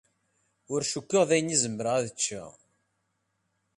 Ur 0.73 0.81
cukkeɣ 0.91 1.23
d 1.29 1.31
ayen 1.35 1.53
i 1.55 1.57
zemreɣ 1.63 1.93
ad 1.97 2.05
ččeɣ. 2.15 2.51